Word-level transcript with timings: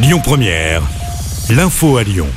Lyon 0.00 0.20
Première, 0.22 0.82
l'info 1.50 1.96
à 1.96 2.04
Lyon. 2.04 2.28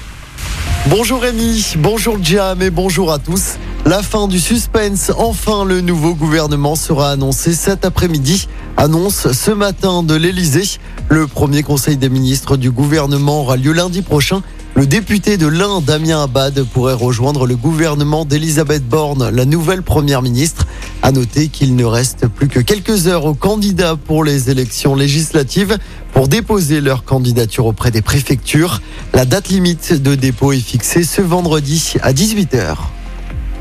Bonjour 0.90 1.22
Rémi, 1.22 1.76
bonjour 1.78 2.18
Jam 2.20 2.60
et 2.60 2.72
bonjour 2.72 3.14
à 3.14 3.20
tous. 3.20 3.58
La 3.86 4.02
fin 4.02 4.28
du 4.28 4.40
suspense, 4.40 5.12
enfin 5.16 5.64
le 5.64 5.82
nouveau 5.82 6.16
gouvernement 6.16 6.76
sera 6.76 7.12
annoncé 7.12 7.54
cet 7.54 7.86
après-midi. 7.86 8.48
Annonce 8.78 9.32
ce 9.32 9.52
matin 9.52 10.02
de 10.02 10.16
l'Elysée. 10.16 10.80
Le 11.08 11.28
premier 11.28 11.62
conseil 11.62 11.98
des 11.98 12.10
ministres 12.10 12.58
du 12.58 12.72
gouvernement 12.72 13.42
aura 13.42 13.58
lieu 13.58 13.74
lundi 13.74 14.02
prochain. 14.02 14.42
Le 14.74 14.88
député 14.88 15.38
de 15.38 15.46
l'Ain, 15.46 15.82
Damien 15.82 16.24
Abad, 16.24 16.64
pourrait 16.64 16.94
rejoindre 16.94 17.46
le 17.46 17.56
gouvernement 17.56 18.26
d'Elisabeth 18.26 18.88
Borne, 18.88 19.30
la 19.30 19.46
nouvelle 19.46 19.84
première 19.84 20.24
ministre. 20.24 20.66
À 21.04 21.12
noter 21.12 21.48
qu'il 21.48 21.76
ne 21.76 21.84
reste 21.84 22.28
plus 22.28 22.48
que 22.48 22.60
quelques 22.60 23.08
heures 23.08 23.26
aux 23.26 23.34
candidats 23.34 23.96
pour 23.96 24.24
les 24.24 24.52
élections 24.52 24.96
législatives 24.96 25.78
pour 26.14 26.28
déposer 26.28 26.80
leur 26.80 27.06
candidature 27.06 27.66
auprès 27.66 27.90
des 27.90 28.04
préfectures. 28.04 28.82
La 29.14 29.26
date 29.26 29.50
limite 29.50 29.94
de 29.94 30.14
dépôt 30.14 30.52
est 30.52 30.60
fixée 30.60 31.04
ce 31.04 31.22
vendredi 31.22 31.96
à 32.04 32.14
18h. 32.14 32.76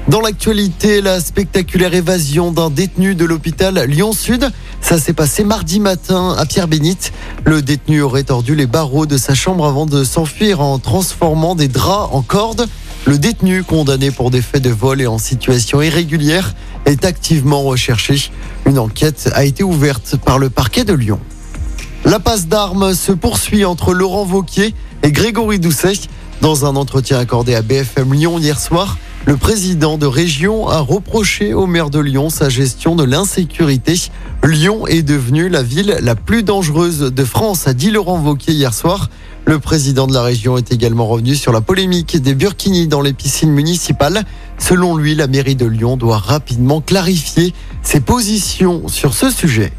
Dans 0.09 0.21
l'actualité, 0.21 1.01
la 1.01 1.21
spectaculaire 1.21 1.95
évasion 1.95 2.53
d'un 2.53 2.69
détenu 2.69 3.15
de 3.15 3.25
l'hôpital 3.25 3.85
Lyon-Sud. 3.87 4.51
Ça 4.81 4.99
s'est 4.99 5.13
passé 5.13 5.45
mardi 5.45 5.79
matin 5.79 6.35
à 6.37 6.47
Pierre-Bénite. 6.47 7.13
Le 7.45 7.63
détenu 7.63 8.03
aurait 8.03 8.25
tordu 8.25 8.55
les 8.55 8.67
barreaux 8.67 9.07
de 9.07 9.17
sa 9.17 9.35
chambre 9.35 9.67
avant 9.67 9.87
de 9.87 10.05
s'enfuir 10.05 10.61
en 10.61 10.79
transformant 10.79 11.55
des 11.55 11.69
draps 11.69 12.13
en 12.13 12.23
cordes. 12.23 12.67
Le 13.07 13.19
détenu, 13.19 13.65
condamné 13.65 14.11
pour 14.11 14.31
des 14.31 14.43
faits 14.43 14.63
de 14.63 14.71
vol 14.71 15.01
et 15.01 15.07
en 15.07 15.19
situation 15.19 15.81
irrégulière, 15.81 16.55
est 16.85 17.05
activement 17.05 17.63
recherché. 17.63 18.31
Une 18.67 18.79
enquête 18.79 19.31
a 19.35 19.45
été 19.45 19.63
ouverte 19.63 20.17
par 20.17 20.39
le 20.39 20.51
parquet 20.51 20.85
de 20.85 20.93
Lyon. 20.93 21.19
La 22.05 22.21
passe 22.21 22.47
d'armes 22.47 22.95
se 22.95 23.13
poursuit 23.13 23.65
entre 23.65 23.95
Laurent 23.95 24.25
Vauquier 24.25 24.75
et 25.03 25.13
Grégory 25.13 25.59
Doucet. 25.59 25.93
Dans 26.41 26.65
un 26.65 26.77
entretien 26.77 27.19
accordé 27.19 27.55
à 27.55 27.63
BFM 27.63 28.15
Lyon 28.15 28.39
hier 28.39 28.59
soir, 28.59 28.97
le 29.27 29.37
président 29.37 29.99
de 29.99 30.07
région 30.07 30.69
a 30.69 30.81
reproché 30.81 31.53
au 31.53 31.67
maire 31.67 31.91
de 31.91 31.99
Lyon 31.99 32.31
sa 32.31 32.49
gestion 32.49 32.97
de 32.97 33.05
l'insécurité. 33.05 33.95
Lyon 34.43 34.87
est 34.87 35.03
devenue 35.03 35.51
la 35.51 35.63
ville 35.63 35.99
la 36.01 36.15
plus 36.15 36.43
dangereuse 36.43 37.01
de 37.01 37.25
France, 37.25 37.67
a 37.67 37.75
dit 37.75 37.91
Laurent 37.91 38.19
Vauquier 38.19 38.55
hier 38.55 38.73
soir. 38.73 39.11
Le 39.51 39.59
président 39.59 40.07
de 40.07 40.15
la 40.15 40.23
région 40.23 40.59
est 40.59 40.71
également 40.71 41.09
revenu 41.09 41.35
sur 41.35 41.51
la 41.51 41.61
polémique 41.61 42.17
des 42.17 42.37
burkinis 42.37 42.87
dans 42.87 43.01
les 43.01 43.13
piscines 43.13 43.51
municipales. 43.51 44.23
Selon 44.59 44.97
lui, 44.97 45.17
la 45.17 45.27
mairie 45.27 45.57
de 45.57 45.67
Lyon 45.67 45.97
doit 45.97 46.19
rapidement 46.19 46.81
clarifier 46.81 47.53
ses 47.83 47.99
positions 47.99 48.87
sur 48.87 49.13
ce 49.13 49.29
sujet. 49.29 49.73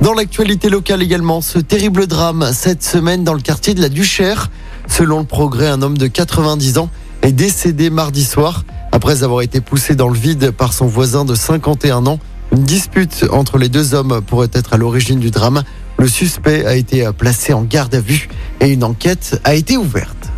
Dans 0.00 0.14
l'actualité 0.14 0.68
locale 0.68 1.00
également, 1.00 1.42
ce 1.42 1.60
terrible 1.60 2.08
drame 2.08 2.50
cette 2.52 2.82
semaine 2.82 3.22
dans 3.22 3.34
le 3.34 3.40
quartier 3.40 3.72
de 3.72 3.80
la 3.80 3.88
Duchère. 3.88 4.50
Selon 4.88 5.20
le 5.20 5.26
progrès, 5.26 5.68
un 5.68 5.80
homme 5.82 5.96
de 5.96 6.08
90 6.08 6.78
ans 6.78 6.90
est 7.22 7.30
décédé 7.30 7.90
mardi 7.90 8.24
soir 8.24 8.64
après 8.90 9.22
avoir 9.22 9.42
été 9.42 9.60
poussé 9.60 9.94
dans 9.94 10.08
le 10.08 10.18
vide 10.18 10.50
par 10.50 10.72
son 10.72 10.88
voisin 10.88 11.24
de 11.24 11.36
51 11.36 12.04
ans. 12.08 12.18
Une 12.50 12.64
dispute 12.64 13.26
entre 13.30 13.58
les 13.58 13.68
deux 13.68 13.94
hommes 13.94 14.22
pourrait 14.26 14.50
être 14.54 14.72
à 14.72 14.76
l'origine 14.76 15.20
du 15.20 15.30
drame. 15.30 15.62
Le 15.98 16.06
suspect 16.06 16.64
a 16.64 16.76
été 16.76 17.08
placé 17.16 17.52
en 17.52 17.62
garde 17.62 17.94
à 17.94 18.00
vue 18.00 18.28
et 18.60 18.68
une 18.68 18.84
enquête 18.84 19.40
a 19.42 19.54
été 19.54 19.76
ouverte. 19.76 20.30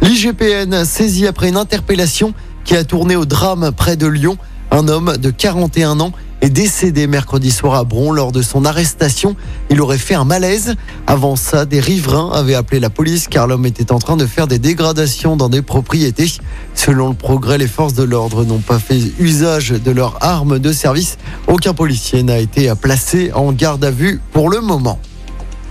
L'IGPN 0.00 0.84
saisit 0.84 1.26
après 1.26 1.50
une 1.50 1.56
interpellation 1.56 2.32
qui 2.64 2.74
a 2.74 2.84
tourné 2.84 3.14
au 3.14 3.26
drame 3.26 3.70
près 3.76 3.96
de 3.96 4.06
Lyon. 4.06 4.38
Un 4.70 4.88
homme 4.88 5.16
de 5.18 5.30
41 5.30 6.00
ans 6.00 6.12
est 6.48 6.50
décédé 6.50 7.06
mercredi 7.06 7.50
soir 7.50 7.74
à 7.74 7.84
Bron 7.84 8.10
lors 8.10 8.32
de 8.32 8.40
son 8.40 8.64
arrestation. 8.64 9.36
Il 9.68 9.82
aurait 9.82 9.98
fait 9.98 10.14
un 10.14 10.24
malaise. 10.24 10.76
Avant 11.06 11.36
ça, 11.36 11.66
des 11.66 11.78
riverains 11.78 12.30
avaient 12.32 12.54
appelé 12.54 12.80
la 12.80 12.88
police 12.88 13.28
car 13.28 13.46
l'homme 13.46 13.66
était 13.66 13.92
en 13.92 13.98
train 13.98 14.16
de 14.16 14.24
faire 14.24 14.46
des 14.46 14.58
dégradations 14.58 15.36
dans 15.36 15.50
des 15.50 15.60
propriétés. 15.60 16.32
Selon 16.74 17.10
le 17.10 17.14
progrès, 17.14 17.58
les 17.58 17.66
forces 17.66 17.92
de 17.92 18.02
l'ordre 18.02 18.46
n'ont 18.46 18.60
pas 18.60 18.78
fait 18.78 18.98
usage 19.18 19.72
de 19.72 19.90
leurs 19.90 20.16
armes 20.22 20.58
de 20.58 20.72
service. 20.72 21.18
Aucun 21.48 21.74
policier 21.74 22.22
n'a 22.22 22.38
été 22.38 22.72
placé 22.80 23.30
en 23.34 23.52
garde 23.52 23.84
à 23.84 23.90
vue 23.90 24.18
pour 24.32 24.48
le 24.48 24.62
moment. 24.62 24.98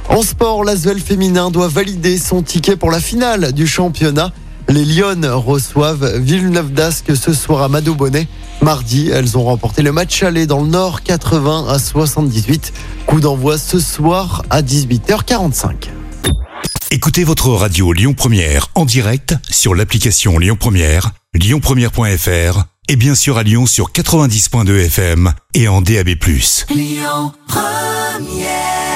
En 0.09 0.22
sport, 0.22 0.63
l'Asvel 0.63 1.00
féminin 1.00 1.50
doit 1.50 1.69
valider 1.69 2.19
son 2.19 2.44
ticket 2.44 2.75
pour 2.75 2.91
la 2.91 3.00
finale 3.00 3.52
du 3.52 3.66
championnat. 3.66 4.31
Les 4.69 4.85
Lyonnes 4.85 5.25
reçoivent 5.25 6.18
Villeneuve 6.19 6.72
d'Ascq 6.72 7.16
ce 7.16 7.34
soir 7.34 7.63
à 7.63 7.81
Bonnet. 7.81 8.28
Mardi, 8.67 9.09
elles 9.13 9.38
ont 9.38 9.45
remporté 9.45 9.81
le 9.81 9.94
match 9.94 10.23
aller 10.23 10.45
dans 10.45 10.59
le 10.59 10.67
Nord 10.67 11.01
80 11.01 11.67
à 11.69 11.79
78. 11.79 12.73
Coup 13.05 13.22
d'envoi 13.22 13.57
ce 13.57 13.79
soir 13.79 14.44
à 14.50 14.61
18h45. 14.61 15.88
Écoutez 16.91 17.23
votre 17.23 17.47
radio 17.51 17.94
Lyon 17.94 18.13
Première 18.13 18.67
en 18.75 18.83
direct 18.83 19.35
sur 19.50 19.73
l'application 19.73 20.38
Lyon 20.38 20.57
Première, 20.59 21.11
lyonpremière.fr 21.33 22.66
et 22.89 22.97
bien 22.97 23.16
sûr 23.16 23.38
à 23.38 23.44
Lyon 23.44 23.67
sur 23.67 23.94
90.2 23.94 24.88
FM 24.88 25.31
et 25.53 25.69
en 25.69 25.81
DAB+. 25.81 26.09
Lyon 26.69 27.31
Première 27.47 28.87